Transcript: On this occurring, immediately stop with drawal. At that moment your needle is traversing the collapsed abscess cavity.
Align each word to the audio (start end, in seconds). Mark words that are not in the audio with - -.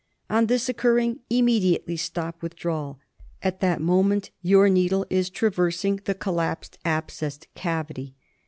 On 0.31 0.47
this 0.47 0.67
occurring, 0.67 1.19
immediately 1.29 1.95
stop 1.95 2.41
with 2.41 2.55
drawal. 2.55 2.97
At 3.43 3.59
that 3.59 3.79
moment 3.81 4.31
your 4.41 4.67
needle 4.67 5.05
is 5.11 5.29
traversing 5.29 5.97
the 6.05 6.15
collapsed 6.15 6.79
abscess 6.83 7.41
cavity. 7.53 8.15